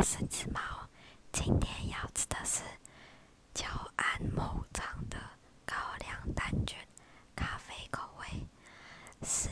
[0.00, 0.62] 我是子猫，
[1.30, 2.62] 今天要吃的是
[3.52, 5.18] 久安牧场的
[5.66, 6.78] 高粱蛋卷，
[7.36, 8.46] 咖啡口味，
[9.22, 9.49] 是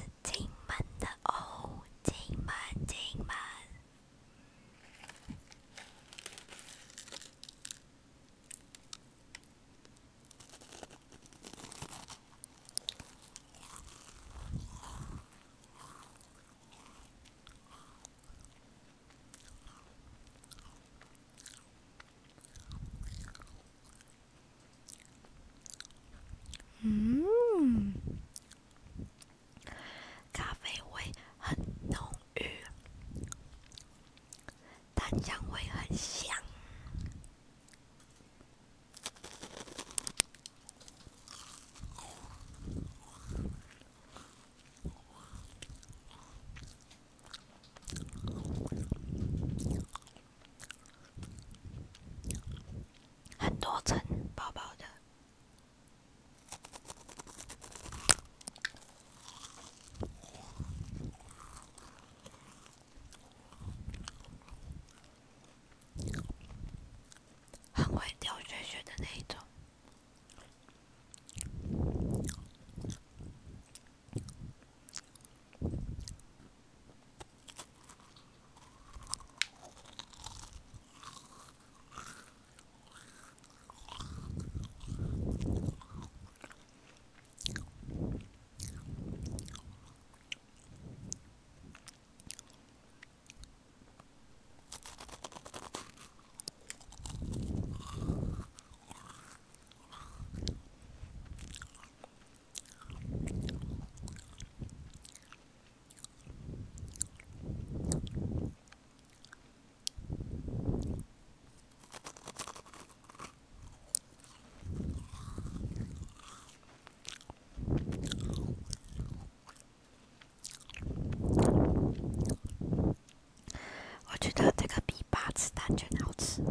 [125.69, 126.43] 八子蛋卷好吃。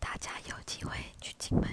[0.00, 1.68] 大家有机会去金门，